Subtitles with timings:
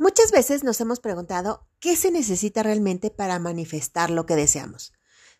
[0.00, 4.92] Muchas veces nos hemos preguntado qué se necesita realmente para manifestar lo que deseamos.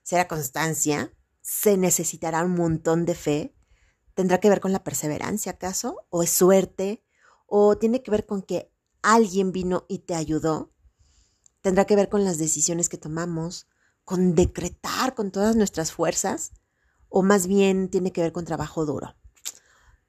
[0.02, 1.14] ¿Será constancia?
[1.40, 3.54] ¿Se necesitará un montón de fe?
[4.14, 6.04] ¿Tendrá que ver con la perseverancia acaso?
[6.10, 7.04] ¿O es suerte?
[7.46, 10.74] ¿O tiene que ver con que alguien vino y te ayudó?
[11.60, 13.68] ¿Tendrá que ver con las decisiones que tomamos?
[14.02, 16.50] ¿Con decretar con todas nuestras fuerzas?
[17.08, 19.14] ¿O más bien tiene que ver con trabajo duro?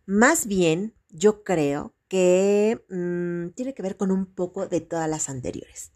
[0.07, 5.29] Más bien, yo creo que mm, tiene que ver con un poco de todas las
[5.29, 5.93] anteriores.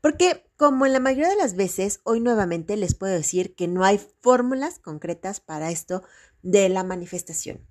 [0.00, 3.84] Porque como en la mayoría de las veces, hoy nuevamente les puedo decir que no
[3.84, 6.02] hay fórmulas concretas para esto
[6.42, 7.64] de la manifestación.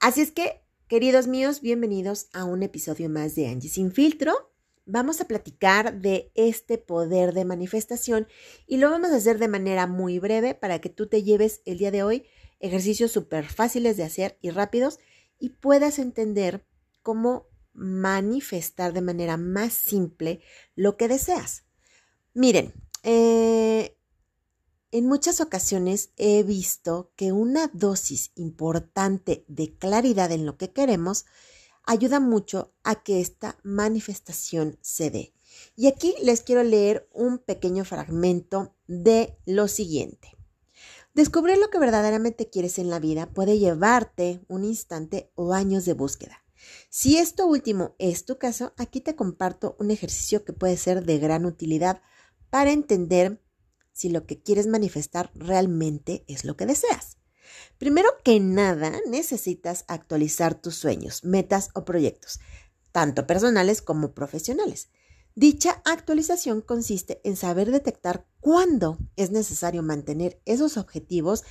[0.00, 4.52] Así es que, queridos míos, bienvenidos a un episodio más de Angie Sin Filtro.
[4.86, 8.26] Vamos a platicar de este poder de manifestación
[8.66, 11.78] y lo vamos a hacer de manera muy breve para que tú te lleves el
[11.78, 12.26] día de hoy
[12.58, 14.98] ejercicios súper fáciles de hacer y rápidos
[15.38, 16.64] y puedas entender
[17.06, 20.40] cómo manifestar de manera más simple
[20.74, 21.62] lo que deseas.
[22.34, 23.96] Miren, eh,
[24.90, 31.26] en muchas ocasiones he visto que una dosis importante de claridad en lo que queremos
[31.84, 35.32] ayuda mucho a que esta manifestación se dé.
[35.76, 40.32] Y aquí les quiero leer un pequeño fragmento de lo siguiente.
[41.14, 45.92] Descubrir lo que verdaderamente quieres en la vida puede llevarte un instante o años de
[45.92, 46.42] búsqueda.
[46.90, 51.18] Si esto último es tu caso, aquí te comparto un ejercicio que puede ser de
[51.18, 52.02] gran utilidad
[52.50, 53.42] para entender
[53.92, 57.16] si lo que quieres manifestar realmente es lo que deseas.
[57.78, 62.40] Primero que nada, necesitas actualizar tus sueños, metas o proyectos,
[62.92, 64.88] tanto personales como profesionales.
[65.34, 71.44] Dicha actualización consiste en saber detectar cuándo es necesario mantener esos objetivos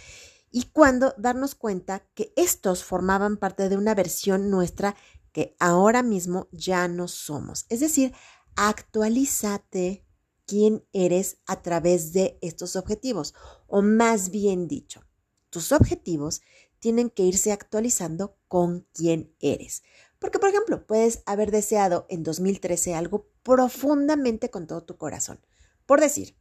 [0.55, 4.95] y cuándo darnos cuenta que estos formaban parte de una versión nuestra
[5.33, 7.65] que ahora mismo ya no somos.
[7.67, 8.13] Es decir,
[8.55, 10.05] actualízate
[10.45, 13.33] quién eres a través de estos objetivos,
[13.67, 15.01] o más bien dicho,
[15.49, 16.39] tus objetivos
[16.79, 19.83] tienen que irse actualizando con quién eres.
[20.19, 25.41] Porque, por ejemplo, puedes haber deseado en 2013 algo profundamente con todo tu corazón.
[25.85, 26.37] Por decir,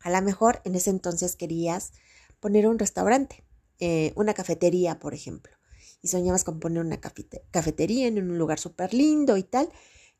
[0.00, 1.92] a lo mejor en ese entonces querías
[2.40, 3.44] poner un restaurante,
[3.78, 5.56] eh, una cafetería, por ejemplo,
[6.02, 9.68] y soñabas con poner una cafetería en un lugar súper lindo y tal,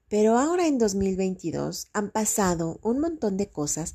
[0.08, 3.94] pero ahora en 2022 han pasado un montón de cosas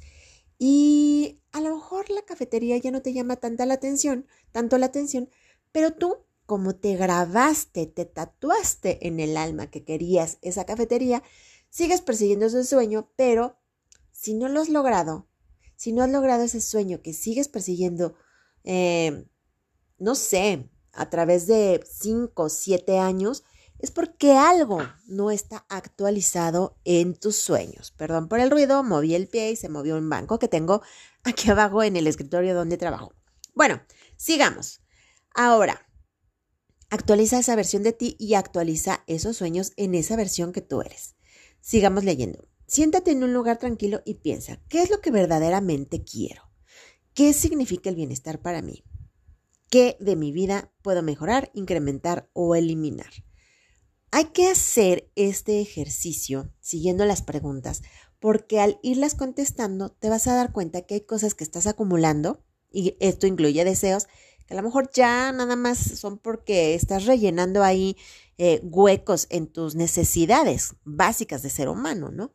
[0.58, 4.88] y a lo mejor la cafetería ya no te llama tanta la atención, tanto la
[4.88, 5.30] atención,
[5.72, 11.24] pero tú, como te grabaste, te tatuaste en el alma que querías esa cafetería,
[11.70, 13.58] sigues persiguiendo ese sueño, pero
[14.12, 15.28] si no lo has logrado,
[15.82, 18.14] si no has logrado ese sueño que sigues persiguiendo,
[18.64, 19.26] eh,
[19.98, 23.44] no sé, a través de 5 o 7 años,
[23.80, 24.78] es porque algo
[25.08, 27.90] no está actualizado en tus sueños.
[27.98, 30.84] Perdón por el ruido, moví el pie y se movió un banco que tengo
[31.24, 33.16] aquí abajo en el escritorio donde trabajo.
[33.56, 33.82] Bueno,
[34.18, 34.84] sigamos.
[35.34, 35.88] Ahora,
[36.92, 41.16] actualiza esa versión de ti y actualiza esos sueños en esa versión que tú eres.
[41.60, 42.51] Sigamos leyendo.
[42.72, 46.44] Siéntate en un lugar tranquilo y piensa, ¿qué es lo que verdaderamente quiero?
[47.14, 48.86] ¿Qué significa el bienestar para mí?
[49.70, 53.12] ¿Qué de mi vida puedo mejorar, incrementar o eliminar?
[54.12, 57.82] Hay que hacer este ejercicio siguiendo las preguntas
[58.22, 62.46] porque al irlas contestando te vas a dar cuenta que hay cosas que estás acumulando
[62.72, 64.08] y esto incluye deseos
[64.48, 67.98] que a lo mejor ya nada más son porque estás rellenando ahí
[68.38, 72.32] eh, huecos en tus necesidades básicas de ser humano, ¿no?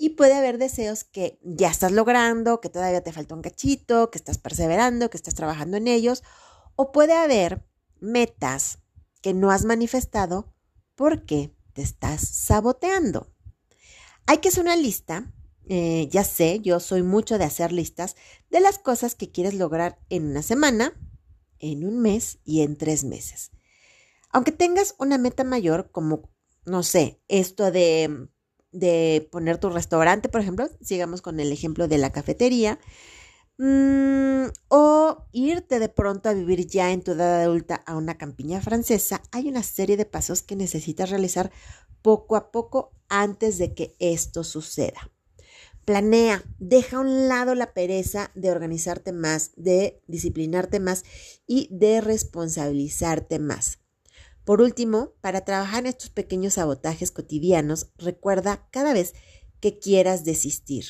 [0.00, 4.18] Y puede haber deseos que ya estás logrando, que todavía te falta un cachito, que
[4.18, 6.22] estás perseverando, que estás trabajando en ellos.
[6.76, 7.66] O puede haber
[7.98, 8.78] metas
[9.20, 10.54] que no has manifestado
[10.94, 13.34] porque te estás saboteando.
[14.26, 15.32] Hay que hacer una lista.
[15.68, 18.14] Eh, ya sé, yo soy mucho de hacer listas
[18.50, 20.94] de las cosas que quieres lograr en una semana,
[21.58, 23.50] en un mes y en tres meses.
[24.30, 26.30] Aunque tengas una meta mayor, como,
[26.64, 28.28] no sé, esto de
[28.72, 32.78] de poner tu restaurante, por ejemplo, sigamos con el ejemplo de la cafetería,
[33.58, 38.60] mm, o irte de pronto a vivir ya en tu edad adulta a una campiña
[38.60, 41.50] francesa, hay una serie de pasos que necesitas realizar
[42.02, 45.10] poco a poco antes de que esto suceda.
[45.84, 51.04] Planea, deja a un lado la pereza de organizarte más, de disciplinarte más
[51.46, 53.78] y de responsabilizarte más.
[54.48, 59.12] Por último, para trabajar en estos pequeños sabotajes cotidianos, recuerda cada vez
[59.60, 60.86] que quieras desistir.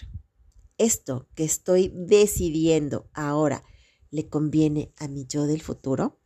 [0.77, 3.65] ¿Esto que estoy decidiendo ahora
[4.11, 6.21] le conviene a mi yo del futuro?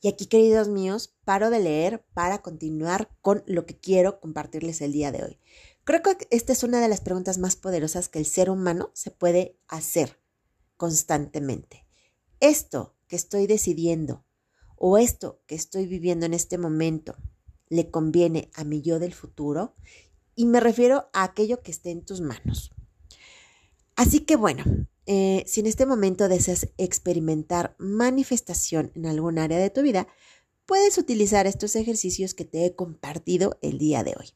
[0.00, 4.92] Y aquí, queridos míos, paro de leer para continuar con lo que quiero compartirles el
[4.92, 5.38] día de hoy.
[5.84, 9.10] Creo que esta es una de las preguntas más poderosas que el ser humano se
[9.10, 10.18] puede hacer
[10.78, 11.86] constantemente.
[12.40, 14.24] Esto que estoy decidiendo
[14.78, 17.16] o esto que estoy viviendo en este momento
[17.68, 19.74] le conviene a mi yo del futuro
[20.34, 22.72] y me refiero a aquello que esté en tus manos.
[23.96, 24.64] Así que bueno,
[25.06, 30.06] eh, si en este momento deseas experimentar manifestación en algún área de tu vida,
[30.66, 34.34] puedes utilizar estos ejercicios que te he compartido el día de hoy.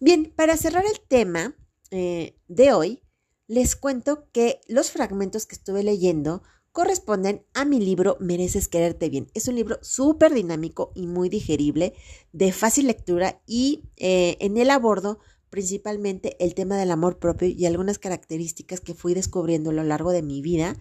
[0.00, 1.56] Bien, para cerrar el tema
[1.90, 3.02] eh, de hoy,
[3.46, 9.30] les cuento que los fragmentos que estuve leyendo corresponden a mi libro Mereces quererte bien.
[9.34, 11.94] Es un libro súper dinámico y muy digerible,
[12.32, 15.18] de fácil lectura y eh, en él abordo
[15.50, 20.12] principalmente el tema del amor propio y algunas características que fui descubriendo a lo largo
[20.12, 20.76] de mi vida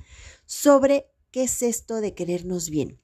[0.46, 3.02] sobre qué es esto de querernos bien.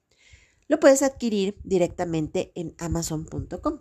[0.68, 3.78] Lo puedes adquirir directamente en amazon.com.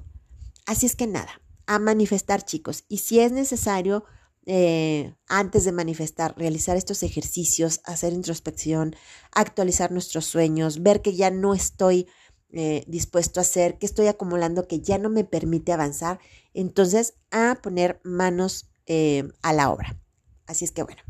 [0.66, 2.86] Así es que nada, a manifestar chicos.
[2.88, 4.04] Y si es necesario,
[4.46, 8.96] eh, antes de manifestar, realizar estos ejercicios, hacer introspección,
[9.32, 12.08] actualizar nuestros sueños, ver que ya no estoy
[12.52, 16.20] eh, dispuesto a hacer, que estoy acumulando que ya no me permite avanzar,
[16.54, 20.00] entonces a poner manos eh, a la obra.
[20.46, 21.02] Así es que bueno,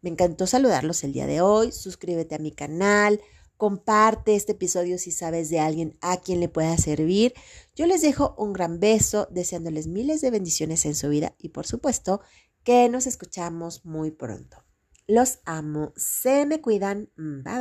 [0.00, 3.20] me encantó saludarlos el día de hoy, suscríbete a mi canal,
[3.56, 7.34] comparte este episodio si sabes de alguien a quien le pueda servir.
[7.74, 11.66] Yo les dejo un gran beso, deseándoles miles de bendiciones en su vida y por
[11.66, 12.20] supuesto
[12.64, 14.64] que nos escuchamos muy pronto.
[15.06, 17.58] Los amo, se me cuidan, bye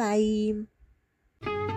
[1.42, 1.73] bye.